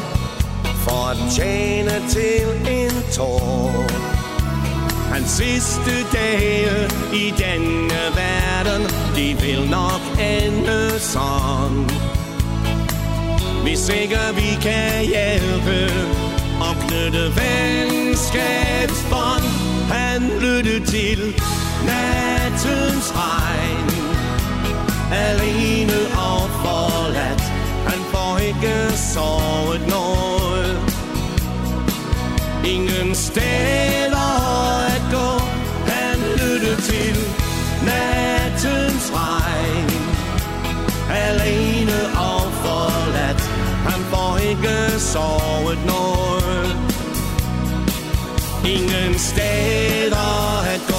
for 0.84 1.10
at 1.10 1.16
tjene 1.36 2.02
til 2.08 2.42
en 2.70 2.92
tår. 3.12 3.84
Hans 5.12 5.30
sidste 5.30 5.90
dage 6.12 6.88
i 7.14 7.34
denne 7.38 8.00
verden, 8.22 8.82
de 9.16 9.36
vil 9.40 9.70
nok 9.70 10.00
ende 10.20 11.00
sådan. 11.00 11.90
Hvis 13.62 13.88
ikke 13.88 14.18
vi 14.34 14.58
kan 14.62 15.04
hjælpe 15.04 15.92
og 16.60 16.76
knytte 16.86 17.32
venskabsbånd, 17.40 19.44
han 19.92 20.30
lytte 20.40 20.86
til 20.86 21.34
nattens 21.86 23.12
regn. 23.16 23.86
Alene 25.12 25.98
og 26.28 26.42
forladt, 26.62 27.42
han 27.86 28.00
får 28.12 28.38
ikke 28.38 28.96
sovet 29.14 29.88
noget. 29.88 30.78
Ingen 32.64 33.14
steder 33.14 34.30
at 34.94 35.02
gå, 35.12 35.30
han 35.92 36.18
lytter 36.40 36.76
til 36.90 37.16
nattens 37.84 39.12
regn. 39.14 39.90
Alene 41.10 41.98
og 42.30 42.42
forladt, 42.62 43.42
han 43.88 44.00
får 44.10 44.38
ikke 44.50 45.00
sovet 45.00 45.78
noget. 45.86 46.76
Ingen 48.64 49.18
steder 49.18 50.60
at 50.74 50.89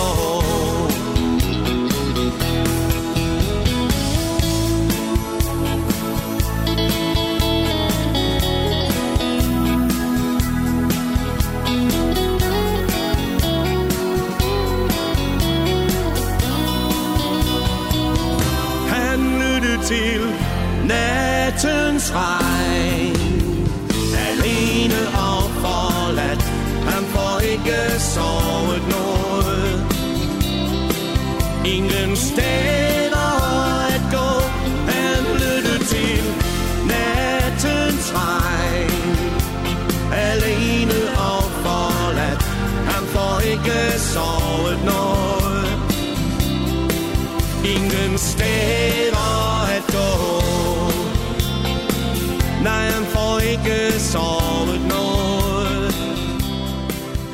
nattens 21.64 22.10
regn. 22.10 22.41
Nej, 52.64 52.90
han 52.90 53.06
får 53.06 53.40
ikke 53.40 54.00
sovet 54.00 54.82
noget. 54.90 55.96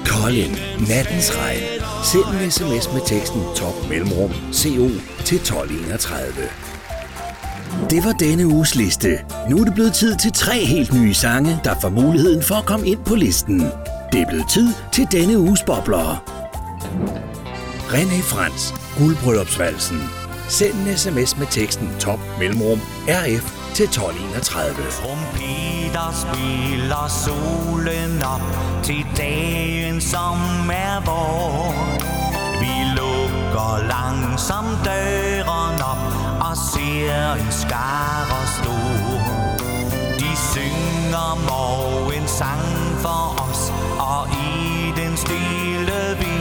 Colin, 0.06 0.58
Nattens 0.88 1.32
Regn. 1.38 1.64
Send 2.04 2.44
en 2.44 2.52
sms 2.52 2.94
med 2.94 3.02
teksten 3.06 3.42
top 3.56 3.90
mellemrum 3.90 4.32
CO 4.54 4.88
til 5.26 5.38
1231. 5.38 6.32
Det 7.90 8.04
var 8.06 8.12
denne 8.12 8.48
uges 8.48 8.76
liste. 8.76 9.20
Nu 9.50 9.60
er 9.60 9.64
det 9.64 9.74
blevet 9.74 9.94
tid 9.94 10.16
til 10.22 10.32
tre 10.32 10.66
helt 10.66 10.94
nye 10.94 11.14
sange, 11.14 11.60
der 11.64 11.76
får 11.82 11.90
muligheden 11.90 12.44
for 12.44 12.56
at 12.56 12.66
komme 12.66 12.88
ind 12.88 13.00
på 13.06 13.16
listen. 13.16 13.60
Det 14.12 14.22
er 14.22 14.28
blevet 14.28 14.50
tid 14.50 14.68
til 14.94 15.08
denne 15.12 15.40
uges 15.40 15.64
bobler. 15.64 16.24
René 17.88 18.22
Frans, 18.22 18.74
Guldbryllupsvalsen. 18.98 20.00
Send 20.50 20.74
en 20.74 20.98
sms 20.98 21.38
med 21.38 21.48
teksten 21.52 21.90
top 22.00 22.20
mellemrum 22.40 22.80
RF 23.08 23.57
til 23.74 23.86
1231. 23.86 24.76
Trompeter 24.98 26.10
spiller 26.24 27.08
solen 27.08 28.24
op 28.24 28.48
til 28.84 29.06
dagen, 29.18 30.02
som 30.02 30.38
er 30.72 31.02
vor. 31.06 31.74
Vi 32.60 32.74
lukker 33.00 33.88
langsomt 33.88 34.80
døren 34.86 35.82
op 35.94 36.04
og 36.50 36.58
ser 36.58 37.34
en 37.34 37.52
skare 37.52 38.42
stor. 38.58 39.22
De 40.20 40.32
synger 40.52 41.30
morgens 41.50 42.32
sang 42.32 42.68
for 43.02 43.50
os, 43.50 43.72
og 44.00 44.28
i 44.30 44.92
den 45.02 45.18
stille 45.18 46.18
vind 46.20 46.38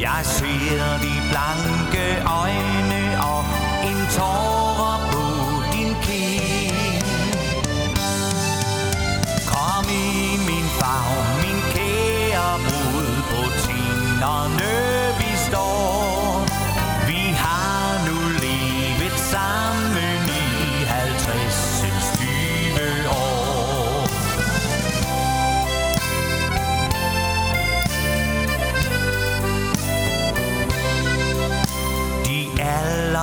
jeg 0.00 0.20
ser 0.24 0.98
de 1.02 1.12
blanke 1.30 2.06
øjne 2.42 3.22
og 3.32 3.44
en 3.88 4.06
tårer 4.16 5.03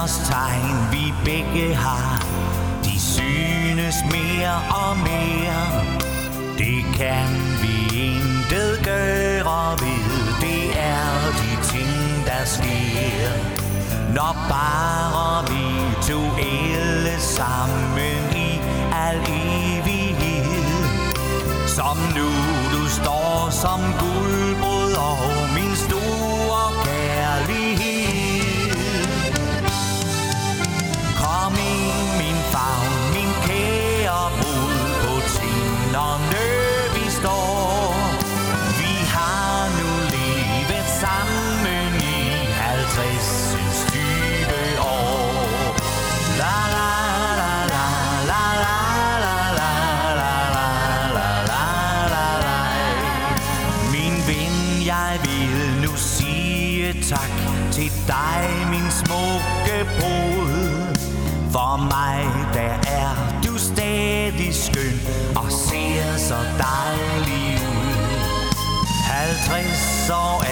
tiders 0.02 0.30
tegn, 0.30 0.92
vi 0.92 1.14
begge 1.26 1.76
har. 1.76 2.26
De 2.84 3.00
synes 3.00 3.96
mere 4.12 4.56
og 4.70 4.98
mere. 4.98 5.84
Det 6.58 6.86
kan 6.98 7.30
vi 7.62 8.00
intet 8.08 8.82
gøre 8.84 9.72
ved. 9.82 10.34
Det 10.42 10.80
er 10.80 11.32
de 11.42 11.52
ting, 11.72 12.26
der 12.26 12.46
sker. 12.46 13.30
Når 14.14 14.38
bare 14.50 15.46
vi 15.50 15.66
to 16.12 16.20
alle 16.40 17.20
sammen 17.20 18.36
i 18.36 18.60
al 18.94 19.18
evighed. 19.18 20.88
Som 21.68 21.98
nu 22.16 22.30
du 22.74 22.88
står 22.90 23.50
som 23.52 23.80
guldbrud 24.00 24.94
over 24.94 25.41
mig, 61.82 62.26
der 62.54 62.74
er 63.00 63.42
du 63.46 63.58
stadig 63.58 64.56
skøn 64.56 65.00
og 65.36 65.52
ser 65.52 66.18
så 66.18 66.36
dejlig 66.36 67.60
ud. 67.68 68.52
50 69.06 70.10
år 70.10 70.51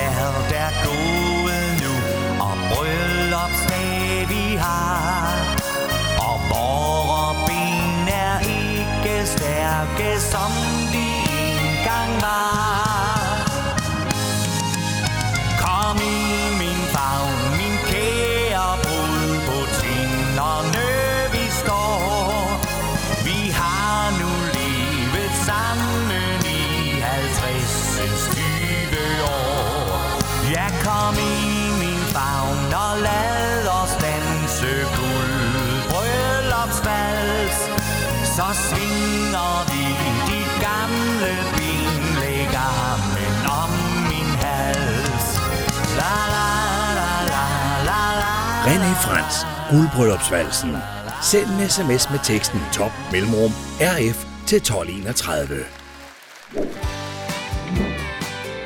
Guldbryllupsvalsen. 49.70 50.78
Send 51.22 51.46
en 51.46 51.70
sms 51.70 52.10
med 52.10 52.20
teksten 52.24 52.60
top 52.74 52.92
mellemrum 53.12 53.52
rf 53.82 54.26
til 54.48 54.56
1231. 54.56 55.66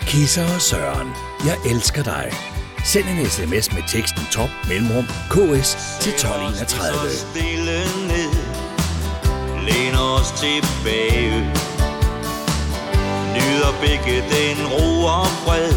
Kisser 0.02 0.54
og 0.56 0.62
Søren, 0.62 1.10
jeg 1.46 1.58
elsker 1.72 2.04
dig. 2.04 2.32
Send 2.86 3.06
en 3.06 3.26
sms 3.26 3.74
med 3.74 3.84
teksten 3.88 4.22
top 4.32 4.50
mellemrum 4.68 5.06
ks 5.30 5.70
til 6.02 6.14
1231. 6.14 6.94
Læn 9.68 9.96
os 9.96 10.32
tilbage 10.32 11.40
Nyder 13.36 13.74
begge 13.82 14.16
den 14.36 14.68
ro 14.68 15.06
og 15.06 15.28
fred 15.28 15.74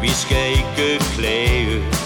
Vi 0.00 0.08
skal 0.08 0.50
ikke 0.50 1.04
klage 1.04 2.01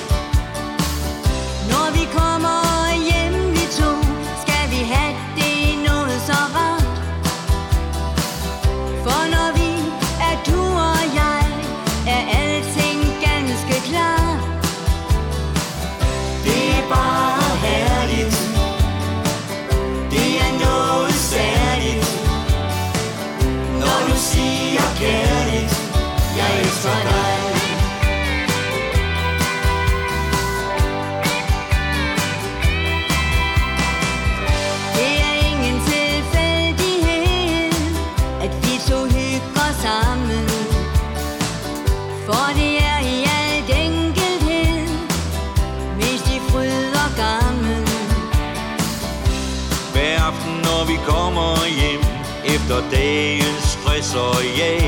så 54.17 54.41
ja 54.59 54.81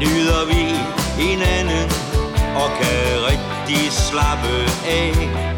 Nyder 0.00 0.46
vi 0.46 0.62
hinanden 1.22 1.90
og 2.56 2.70
kan 2.80 3.24
rigtig 3.28 3.92
slappe 3.92 4.54
af. 4.86 5.51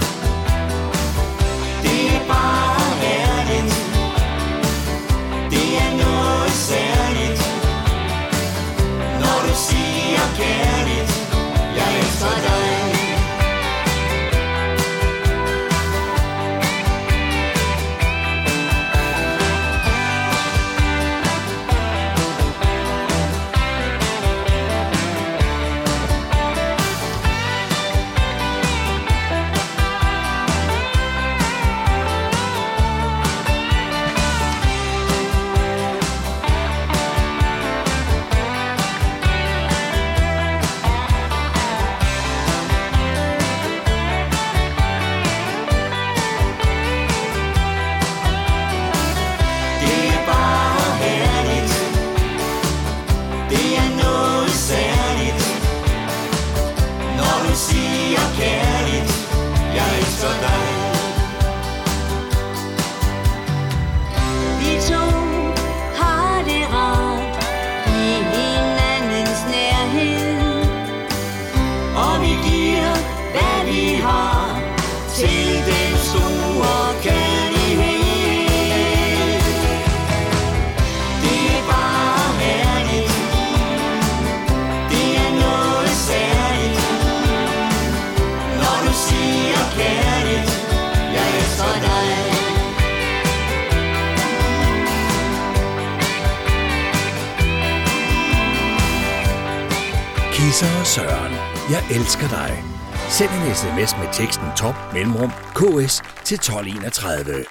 Sms 103.64 103.96
med 103.98 104.08
teksten 104.12 104.46
top 104.56 104.74
mellemrum 104.92 105.30
ks 105.54 106.02
til 106.24 106.34
1231. 106.34 107.44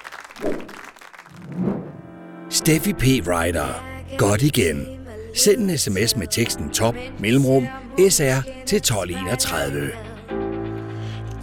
Steffi 2.49 2.93
P. 2.93 3.03
Ryder. 3.03 3.83
Godt 4.17 4.41
igen. 4.41 4.87
Send 5.35 5.69
en 5.69 5.77
sms 5.77 6.15
med 6.15 6.27
teksten 6.27 6.69
top 6.69 6.95
mellemrum 7.19 7.67
sr 8.09 8.41
til 8.65 8.77
1231. 8.77 9.91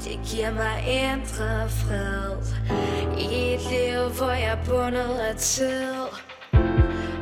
Det 0.05 0.21
giver 0.31 0.53
mig 0.55 0.85
indre 0.87 1.69
fred 1.69 2.37
I 3.19 3.55
et 3.55 3.61
liv, 3.71 4.09
hvor 4.19 4.31
jeg 4.31 4.59
er 4.61 4.65
bundet 4.67 5.19
af 5.31 5.37
tid 5.37 5.95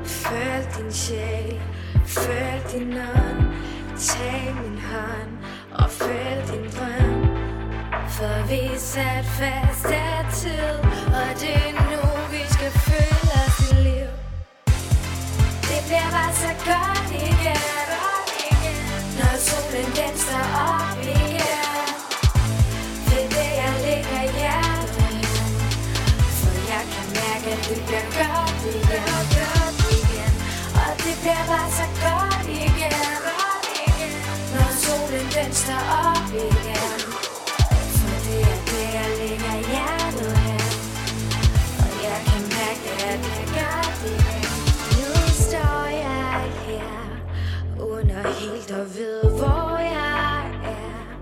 Følg 0.04 0.66
din 0.78 0.92
sjæl, 0.92 1.60
følg 2.06 2.72
din 2.72 2.92
ånd 2.92 3.52
Tag 3.98 4.54
min 4.62 4.78
hånd 4.78 5.38
og 5.72 5.90
følg 5.90 6.42
din 6.52 6.70
drøm 6.70 7.27
for 8.16 8.46
vi 8.48 8.78
sat 8.78 9.24
fast 9.24 9.84
af 9.86 10.26
tid 10.32 10.78
Og 11.20 11.30
det 11.40 11.56
er 11.68 11.72
nu, 11.90 12.02
vi 12.32 12.42
skal 12.54 12.70
føle 12.70 13.30
os 13.44 13.70
i 13.70 13.74
liv. 13.74 14.08
Det 15.70 15.80
bliver 15.86 16.10
bare 16.16 16.34
så 16.44 16.52
godt 16.70 17.10
igen 17.30 17.64
Når 19.18 19.34
solen 19.46 19.90
den 19.98 20.14
står 20.24 20.48
op 20.70 20.98
igen. 21.02 21.88
Det 23.08 23.20
er 23.24 23.28
det, 23.36 23.50
jeg 23.62 23.74
ligger 23.86 24.22
hjertet 24.38 25.26
For 26.40 26.54
jeg 26.72 26.84
kan 26.92 27.06
mærke, 27.20 27.48
at 27.56 27.62
det 27.68 27.80
bliver 27.86 28.06
godt 28.18 28.62
igen 28.76 29.02
Godt 29.36 29.78
igen. 29.98 30.32
Og 30.82 30.90
det 31.04 31.14
bliver 31.22 31.44
bare 31.52 31.70
så 31.78 31.86
godt 32.04 32.46
igen 32.64 33.22
Når 34.54 34.70
solen 34.82 35.26
den 35.36 35.52
står 35.52 35.82
op 36.06 36.30
igen. 36.46 36.97
At 48.70 48.74
og 48.74 48.86
ved, 48.96 49.22
hvor 49.22 49.78
jeg 49.78 50.50
er. 50.64 51.18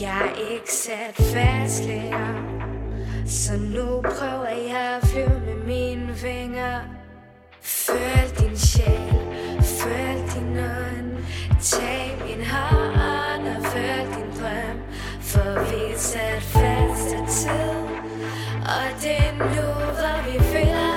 Jeg 0.00 0.32
er 0.34 0.52
ikke 0.52 0.72
sat 0.72 1.16
fast 1.16 1.84
længere. 1.84 2.34
Så 3.26 3.52
nu 3.56 4.00
prøver 4.02 4.48
jeg 4.48 4.98
at 5.02 5.08
flyve 5.08 5.40
med 5.46 5.66
mine 5.66 6.14
vinger. 6.22 6.80
Føl 7.60 8.28
din 8.38 8.56
sjæl, 8.56 9.12
føl 9.62 10.16
din 10.34 10.58
ånd. 10.58 11.24
Tag 11.60 12.18
min 12.26 12.46
hånd 12.46 13.48
og 13.48 13.64
føl 13.64 14.06
din 14.16 14.30
drøm. 14.40 14.78
For 15.20 15.70
vi 15.70 15.92
er 15.92 15.98
sat 15.98 16.42
fast 16.42 17.14
af 17.14 17.28
tid. 17.28 17.80
Og 18.76 19.02
det 19.02 19.16
er 19.16 19.32
nu, 19.38 19.68
hvor 19.96 20.32
vi 20.32 20.44
føler 20.44 20.89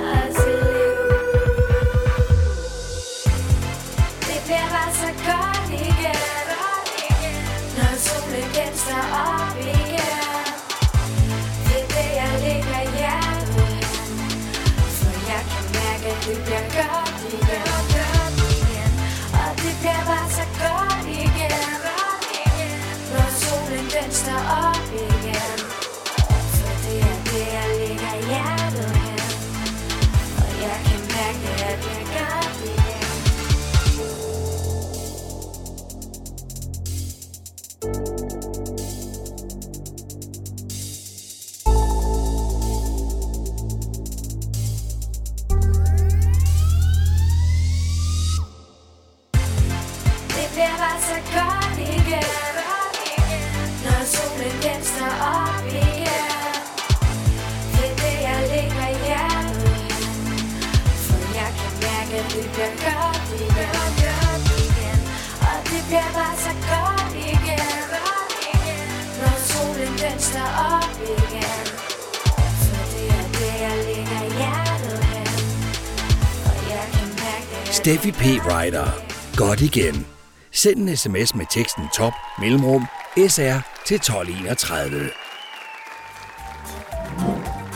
spejdere. 78.63 78.91
Godt 79.35 79.61
igen. 79.61 80.05
Send 80.51 80.77
en 80.77 80.97
sms 80.97 81.35
med 81.35 81.45
teksten 81.53 81.83
top 81.97 82.13
mellemrum 82.39 82.85
sr 83.27 83.59
til 83.85 83.95
1231. 83.95 85.09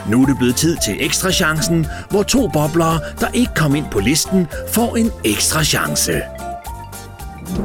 Nu 0.09 0.21
er 0.21 0.25
det 0.25 0.37
blevet 0.37 0.55
tid 0.55 0.77
til 0.85 1.05
ekstra 1.05 1.31
chancen, 1.31 1.87
hvor 2.09 2.23
to 2.23 2.47
boblere, 2.47 2.99
der 3.19 3.27
ikke 3.33 3.51
kom 3.55 3.75
ind 3.75 3.85
på 3.91 3.99
listen, 3.99 4.47
får 4.73 4.95
en 4.95 5.11
ekstra 5.25 5.63
chance. 5.63 6.21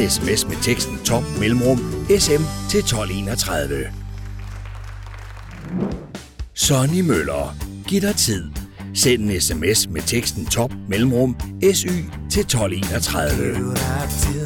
en 0.03 0.11
sms 0.11 0.49
med 0.49 0.57
teksten 0.63 0.99
top 1.05 1.23
mellemrum 1.41 1.79
sm 2.19 2.43
til 2.71 2.79
1231. 2.79 3.85
Sonny 6.55 7.01
Møller. 7.01 7.57
Giv 7.89 8.01
dig 8.01 8.17
tid. 8.17 8.45
Send 8.95 9.23
en 9.23 9.41
sms 9.41 9.89
med 9.89 10.03
teksten 10.03 10.47
top 10.47 10.73
mellemrum 10.89 11.37
sy 11.73 11.87
til 12.31 12.41
1231. 12.41 14.42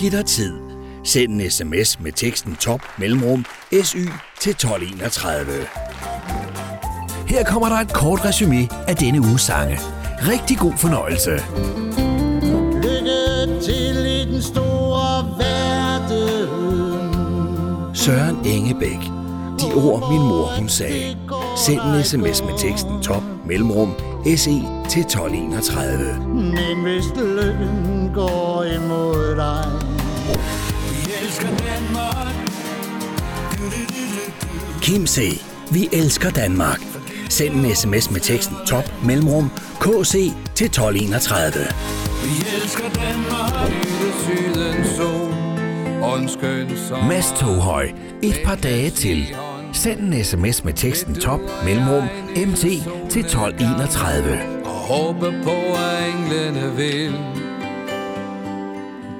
Giv 0.00 0.10
dig 0.10 0.26
tid. 0.26 0.52
Send 1.04 1.32
en 1.32 1.50
sms 1.50 2.00
med 2.00 2.12
teksten 2.12 2.56
top 2.56 2.80
mellemrum 2.98 3.44
SY 3.82 3.96
til 4.40 4.50
1231. 4.50 5.46
Her 7.26 7.44
kommer 7.44 7.68
der 7.68 7.76
et 7.76 7.92
kort 7.92 8.24
resume 8.24 8.68
af 8.88 8.96
denne 8.96 9.20
uges 9.20 9.42
sange. 9.42 9.78
Rigtig 10.18 10.58
god 10.58 10.72
fornøjelse. 10.76 11.30
Lykke 12.74 13.60
til 13.62 14.06
i 14.06 14.24
den 14.32 14.42
store 14.42 15.24
verden. 15.38 16.34
Søren 17.94 18.46
Engebæk. 18.46 19.00
De 19.60 19.74
ord, 19.74 20.10
min 20.12 20.20
mor 20.20 20.46
hun 20.58 20.68
sagde. 20.68 21.16
Send 21.56 21.80
en 21.80 22.04
sms 22.04 22.42
med 22.42 22.58
teksten 22.58 23.02
top 23.02 23.22
mellemrum 23.46 23.94
SE 24.24 24.62
til 24.90 25.00
1231. 25.00 26.26
Men 26.28 26.82
hvis 26.82 27.04
lykken 27.16 28.10
går 28.14 28.64
imod 28.64 29.36
dig, 29.36 29.89
vi 30.90 31.12
elsker 31.22 31.48
Danmark. 31.48 32.34
Du, 33.58 33.64
du, 33.64 33.82
du, 33.88 34.80
Kim 34.82 35.06
C. 35.06 35.42
Vi 35.70 35.88
elsker 35.92 36.30
Danmark. 36.30 36.80
Send 37.28 37.54
en 37.54 37.74
sms 37.74 38.10
med 38.10 38.20
teksten 38.20 38.56
top 38.66 38.84
mellemrum 39.04 39.50
kc 39.80 40.12
til 40.54 40.66
1231. 40.66 41.52
Vi 42.24 42.46
elsker 42.56 42.88
Danmark. 42.94 43.72
Sydens 44.22 44.88
sol 44.96 45.32
og 46.02 46.18
en 46.18 46.28
skøn 46.28 46.68
sommer. 46.88 47.08
Mads 47.08 47.34
Toghøj. 47.36 47.90
Et 48.22 48.40
par 48.44 48.54
dage 48.54 48.90
til. 48.90 49.36
Send 49.72 50.00
en 50.00 50.24
sms 50.24 50.64
med 50.64 50.72
teksten 50.72 51.14
top 51.14 51.40
mellemrum 51.64 52.04
mt 52.36 52.60
til 53.10 53.20
1231. 53.20 54.38
Og 54.64 54.70
håbe 54.70 55.34
på, 55.44 55.50
at 55.50 56.14
englene 56.14 56.76
vil 56.76 57.39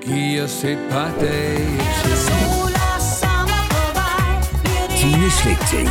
give 0.01 0.43
os 0.43 0.65
et 0.65 0.79
par 0.91 1.11
dage 1.21 1.79
til. 2.03 2.17
Sol 2.17 2.73
og 2.95 3.01
sommer 3.21 3.63
på 3.71 3.83
vej 3.99 4.97
Tine 4.99 5.31
Slægting. 5.31 5.89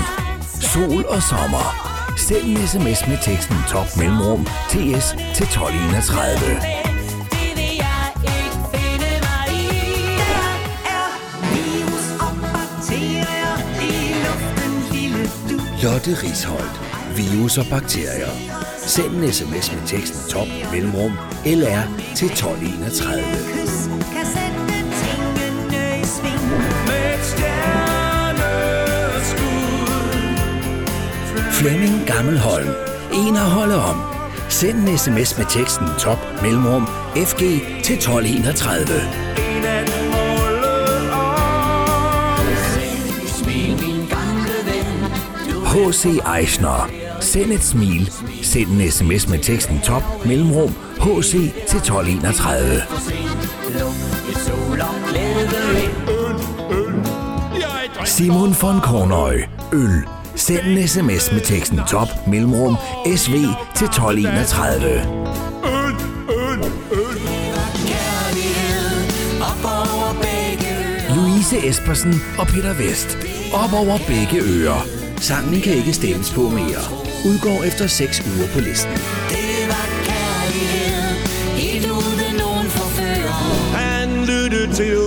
Sol 0.62 1.06
og 1.06 1.24
sommer. 1.24 1.68
Send 2.18 2.46
en 2.46 2.68
sms 2.68 3.08
med 3.08 3.18
teksten 3.24 3.56
top 3.70 3.98
mellemrum 3.98 4.46
TS 4.70 5.08
til 5.36 5.46
1231. 5.46 6.40
Det 7.34 7.52
vil 7.56 7.74
jeg 7.86 8.06
ikke 8.16 8.58
finde 8.74 9.12
mig 9.28 9.46
i. 9.56 9.68
Er 10.98 11.10
virus 11.54 12.06
og 12.26 12.34
bakterier 12.54 13.56
i 13.90 13.94
luften, 14.26 14.74
lille 14.94 15.24
du? 15.50 15.58
Lotte 15.84 16.12
Risholdt. 16.24 16.82
Virus 17.18 17.58
og 17.58 17.66
bakterier. 17.70 18.49
Send 18.90 19.24
en 19.24 19.34
sms 19.34 19.72
med 19.72 19.88
teksten 19.88 20.20
top 20.30 20.48
mellemrum 20.72 21.12
LR 21.46 21.82
til 22.16 22.28
1231. 22.28 23.24
Kys 23.24 23.90
kan 24.14 24.26
sætte 24.26 24.60
tingene 25.02 26.02
i 26.02 26.06
sving. 26.06 26.46
Med 26.88 27.14
et 27.14 27.26
stjerneskud 27.32 27.60
Flemming 31.52 32.08
Gammelholm. 32.08 32.70
En 33.14 33.36
at 33.36 33.42
holde 33.42 33.76
om. 33.76 34.02
Send 34.50 34.78
en 34.90 34.98
sms 34.98 35.38
med 35.38 35.46
teksten 35.50 35.88
top 36.00 36.20
mellemrum 36.42 36.88
FG 37.16 37.40
til 37.84 37.96
1231. 37.96 38.86
En 39.38 39.66
af 39.66 39.86
dem 39.86 40.06
målet 40.06 41.12
om 41.12 42.46
Smil 43.28 43.72
min 43.86 44.08
gamle 44.08 44.58
ven 44.66 44.88
H.C. 45.66 46.06
Eichner. 46.38 46.99
Send 47.22 47.52
et 47.52 47.64
smil. 47.64 48.12
Send 48.42 48.68
en 48.68 48.92
sms 48.92 49.30
med 49.30 49.40
teksten 49.40 49.80
top 49.80 50.26
mellemrum 50.26 50.70
HC 51.00 51.32
til 51.68 51.78
1231. 51.78 52.76
Et 54.30 54.38
sol 54.38 54.82
og 54.82 55.10
glæde 55.10 55.42
ind 55.84 55.92
Simon 58.06 58.56
von 58.62 58.82
Kornøj. 58.82 59.42
Øl. 59.74 60.04
Send 60.36 60.60
en 60.60 60.88
sms 60.88 61.32
med 61.32 61.42
teksten 61.42 61.80
top 61.88 62.08
mellemrum 62.28 62.76
SV 63.16 63.34
til 63.76 63.86
1231. 63.86 65.02
Op 69.42 69.66
over 69.66 70.14
begge 70.14 70.72
Louise 71.16 71.68
Espersen 71.68 72.14
og 72.38 72.48
Peter 72.48 72.74
Vest. 72.74 73.18
Op 73.54 73.74
over 73.74 73.98
begge 74.08 74.42
ører. 74.42 74.86
Sangen 75.18 75.62
kan 75.62 75.74
ikke 75.74 75.94
stemmes 75.94 76.34
på 76.34 76.42
mere. 76.42 76.99
Udgår 77.26 77.64
efter 77.64 77.88
6 77.88 78.22
uger 78.22 78.48
på 78.54 78.60
listen. 78.60 78.92
Det 79.30 79.68
var 79.68 79.86
kærlighed 80.10 81.16
Helt 81.56 81.86
uden 81.92 82.36
nogen 82.40 82.68
forfører 82.70 83.32
Han 83.76 84.26
lyttede 84.26 84.74
til 84.74 84.98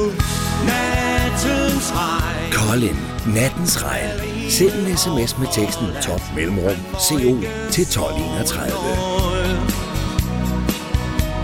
nattens 0.66 1.92
regn. 1.94 2.52
Colin. 2.52 2.96
Nattens 3.26 3.84
regn. 3.84 4.10
Send 4.50 4.72
en 4.72 4.96
sms 4.96 5.38
med 5.38 5.46
teksten 5.52 5.86
top 6.02 6.20
mellemrum 6.36 6.76
CO 7.08 7.40
til 7.70 7.82
1231. 7.82 8.72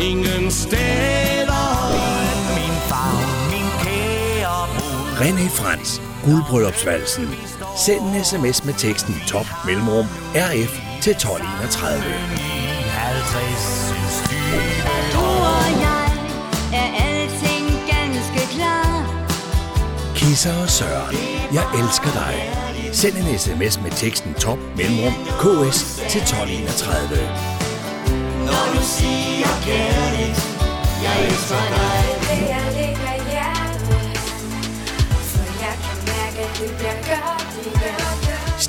Ingen 0.00 0.50
steder 0.50 1.64
Min 2.56 2.76
far, 2.88 3.16
min 3.50 3.68
kære 3.82 4.66
René 5.20 5.48
Frans. 5.50 6.02
Guldbryllupsvalsen. 6.24 7.28
Send 7.86 8.00
en 8.00 8.24
sms 8.24 8.64
med 8.64 8.74
teksten 8.74 9.14
top 9.26 9.46
mellemrum 9.66 10.06
RF 10.34 10.72
til 11.02 11.10
1231. 11.10 12.02
50 12.02 13.88
synes 13.88 14.16
Du 15.12 15.24
og 15.54 15.68
jeg 15.86 16.10
er 16.80 16.88
alting 17.06 17.66
ganske 17.92 18.54
klar. 18.54 18.90
Kisser 20.14 20.62
og 20.62 20.70
Søren. 20.70 21.16
Jeg 21.52 21.64
elsker 21.80 22.12
dig. 22.22 22.34
Send 22.92 23.16
en 23.16 23.38
sms 23.38 23.82
med 23.82 23.90
teksten 23.90 24.34
top 24.34 24.58
mellemrum 24.76 25.14
KS 25.40 25.78
til 26.10 26.20
1231. 26.20 27.18
Når 28.46 28.64
du 28.74 28.80
siger 28.82 29.52
kærligt, 29.68 30.38
jeg 31.04 31.26
elsker 31.26 31.62
dig. 31.74 33.17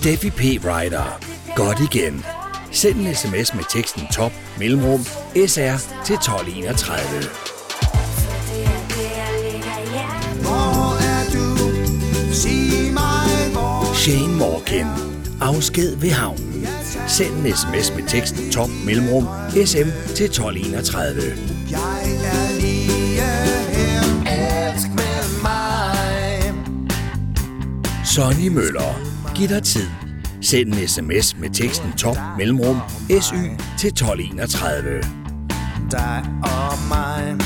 Steffi 0.01 0.29
P. 0.29 0.41
Rider. 0.41 1.19
Godt 1.55 1.79
igen. 1.93 2.25
Send 2.71 2.95
en 2.95 3.15
sms 3.15 3.53
med 3.53 3.63
teksten 3.69 4.07
top 4.13 4.31
mellemrum 4.59 4.99
SR 5.47 5.77
til 6.05 6.15
1231. 6.15 6.99
Shane 13.95 14.35
Morgan. 14.37 14.87
Afsked 15.41 15.95
ved 15.97 16.11
havnen. 16.11 16.67
Send 17.07 17.45
en 17.45 17.55
sms 17.55 17.93
med 17.95 18.07
teksten 18.07 18.51
top 18.51 18.69
mellemrum 18.85 19.25
SM 19.53 19.89
til 20.15 20.25
1231. 20.25 21.21
jeg 21.71 22.01
er 22.23 22.59
lige 22.61 23.21
her 23.21 24.69
Elsk 24.71 24.87
med 24.87 25.41
mig 25.41 26.53
Sonny 28.05 28.47
Møller. 28.47 29.08
Giv 29.39 29.49
dig 29.49 29.63
tid. 29.63 29.87
Send 30.41 30.73
en 30.73 30.87
sms 30.87 31.37
med 31.37 31.49
teksten 31.49 31.91
top 31.91 32.17
mellemrum 32.37 32.77
SY 33.09 33.35
til 33.79 33.87
1231. 33.87 35.03
Dig 35.91 36.25
og 36.43 36.77
mig 36.89 37.37